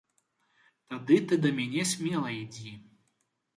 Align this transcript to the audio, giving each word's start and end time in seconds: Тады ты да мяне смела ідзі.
Тады 0.93 1.19
ты 1.31 1.39
да 1.45 1.53
мяне 1.61 1.85
смела 1.93 2.35
ідзі. 2.41 2.75